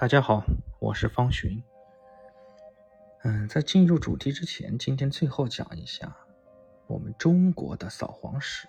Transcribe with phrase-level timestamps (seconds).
[0.00, 0.42] 大家好，
[0.78, 1.62] 我是方寻。
[3.22, 6.16] 嗯，在进入主题之前，今天最后讲一下
[6.86, 8.66] 我们中国的扫黄史。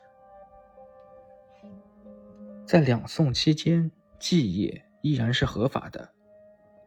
[2.66, 3.90] 在两宋期间，
[4.20, 6.12] 祭业依然是合法的。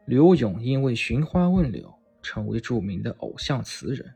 [0.05, 1.91] 刘永因为寻花问柳，
[2.21, 4.13] 成为著名的偶像词人，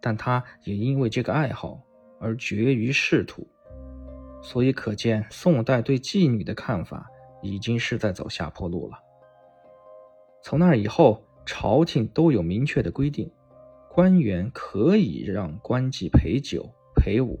[0.00, 1.80] 但他也因为这个爱好
[2.18, 3.46] 而绝于仕途。
[4.42, 7.08] 所以可见，宋代对妓女的看法
[7.40, 8.98] 已经是在走下坡路了。
[10.42, 13.30] 从那以后，朝廷都有明确的规定，
[13.88, 17.38] 官员可以让官妓陪酒陪舞，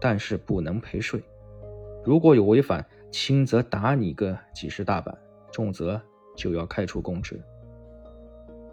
[0.00, 1.20] 但是不能陪睡。
[2.04, 5.16] 如果有违反，轻则打你个几十大板，
[5.52, 6.00] 重则
[6.36, 7.42] 就要开除公职。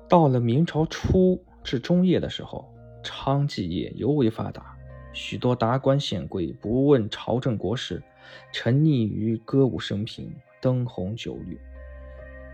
[0.07, 2.71] 到了明朝初至中叶的时候，
[3.03, 4.77] 娼妓业尤为发达，
[5.11, 8.03] 许多达官显贵不问朝政国事，
[8.53, 11.59] 沉溺于歌舞升平、灯红酒绿。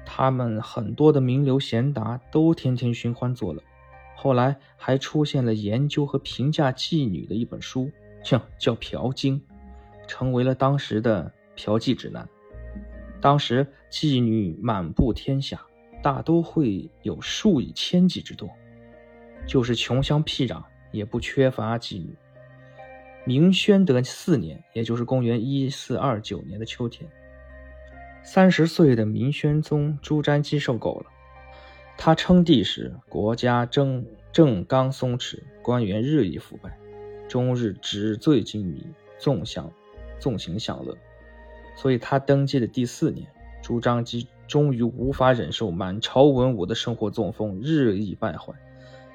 [0.10, 3.62] 他们很多的名流贤达都天天寻欢作乐，
[4.16, 7.92] 后来还出现了研究和评价妓女的一本书，
[8.24, 9.38] 叫叫《嫖经》，
[10.08, 12.26] 成为了当时的嫖妓指南。
[13.20, 15.62] 当时妓女满布天下，
[16.02, 18.50] 大都会有数以千计之多，
[19.46, 22.16] 就是穷乡僻壤也不缺乏妓女。
[23.26, 27.10] 明宣德四年，也就是公元一四二九年的秋天。
[28.30, 31.06] 三十岁的明宣宗朱瞻基受够了。
[31.98, 36.78] 他称帝时，国家正正刚松弛，官员日益腐败，
[37.30, 38.86] 终日纸醉金迷，
[39.18, 39.72] 纵享
[40.20, 40.98] 纵情享乐。
[41.78, 43.26] 所以他登基的第四年，
[43.64, 48.54] 朱瞻基终于无法忍受满朝文武的生活作风日益败坏，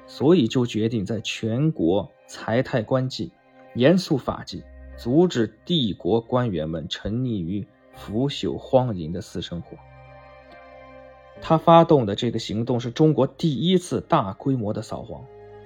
[0.07, 3.29] 所以就决定在全国裁汰官妓，
[3.75, 4.63] 严肃法纪，
[4.97, 7.67] 阻止帝国官员们沉溺于。
[7.95, 9.77] 腐朽荒淫的私生活。
[11.41, 15.25] 他发动的这个行动是中国第一次大规模的扫黄。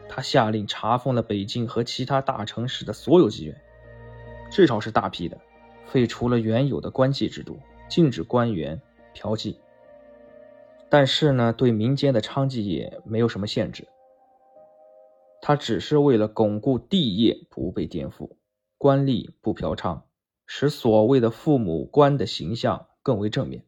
[0.09, 3.61] 他下令查封了北京和其他大城市的所有妓院，
[4.49, 5.37] 至少是大批的，
[5.85, 8.81] 废除了原有的官妓制度，禁止官员
[9.13, 9.57] 嫖妓。
[10.89, 13.85] 但是呢，对民间的娼妓也没有什么限制。
[15.41, 18.31] 他只是为了巩固帝业不被颠覆，
[18.77, 20.01] 官吏不嫖娼。
[20.47, 23.65] 使所谓的父母官的形象更为正面，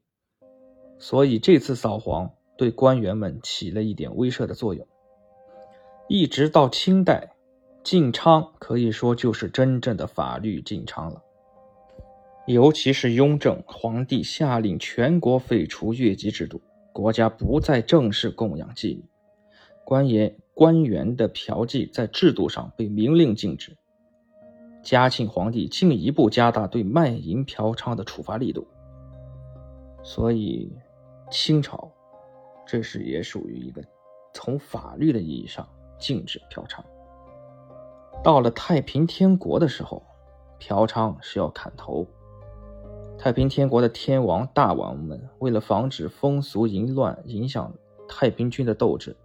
[0.98, 4.88] 所以这次扫黄对官员们起了一点威慑的作用。
[6.08, 7.36] 一直到清代，
[7.84, 11.22] 禁娼可以说就是真正的法律禁娼了。
[12.48, 16.62] 尤其是雍正皇帝下令全国废除越级制度，
[16.94, 19.04] 国家不再正式供养妓女，
[19.84, 23.78] 官员官员的嫖妓在制度上被明令禁止。
[24.82, 28.66] 嘉庆皇帝进一步加大对卖淫嫖娼的处罚力度，
[30.04, 30.72] 所以
[31.30, 31.92] 清朝
[32.66, 33.84] 这是也属于一个
[34.34, 35.68] 从法律的意义上
[36.00, 36.82] 禁止嫖娼。
[38.24, 40.02] 到了太平天国的时候，
[40.58, 42.08] 嫖娼是要砍头。
[43.18, 47.74] 太平天国的天王大王们为了防止风俗淫乱影响
[48.08, 49.16] 太平军的斗志，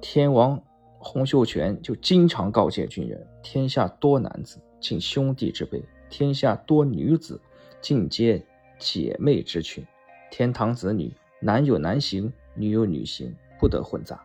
[0.00, 0.62] 天王。
[1.06, 5.78] 洪秀全就经常告诫军人：“天下多男子，敬兄弟之辈；
[6.10, 7.40] 天下多女子，
[7.80, 8.44] 敬皆
[8.76, 9.86] 姐妹之群。
[10.32, 14.20] 天堂子女，男有男行，女有女行，不得混杂。”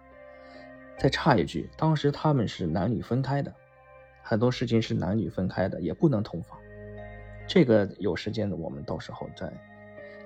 [0.98, 3.54] 再插一句，当时他们是男女分开的，
[4.24, 6.58] 很多事情是男女分开的，也不能同房。
[7.48, 9.54] 这个有时间的，我们到时候再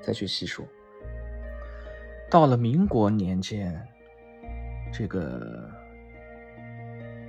[0.01, 0.65] 再去细说。
[2.29, 3.85] 到了民国年间，
[4.93, 5.69] 这个。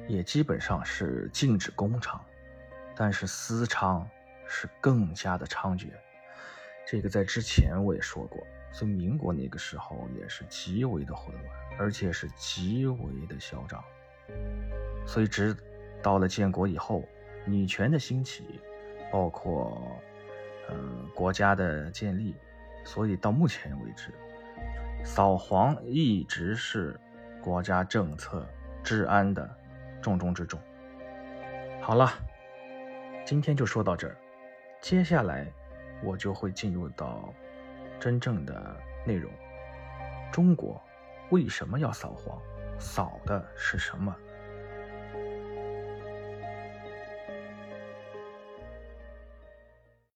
[0.08, 2.18] 也基本上是禁止公娼，
[2.94, 4.04] 但是私娼
[4.46, 5.88] 是更加的猖獗。
[6.86, 11.44] 这个在之前我也说过，所以民国那个时候也是极为的混乱，
[11.78, 13.82] 而且是极为的嚣张。
[15.06, 15.56] 所以直
[16.02, 17.02] 到了建国以后，
[17.44, 18.60] 女权的兴起，
[19.10, 20.00] 包括
[20.68, 20.76] 呃
[21.14, 22.36] 国家的建立，
[22.84, 24.12] 所以到目前为止，
[25.04, 26.98] 扫黄一直是
[27.42, 28.48] 国家政策
[28.84, 29.48] 治安的。
[30.06, 30.60] 重中之重。
[31.82, 32.12] 好了，
[33.24, 34.16] 今天就说到这儿，
[34.80, 35.52] 接下来
[36.00, 37.34] 我就会进入到
[37.98, 39.28] 真正的内容。
[40.30, 40.80] 中国
[41.30, 42.40] 为什么要扫黄？
[42.78, 44.14] 扫的是什么？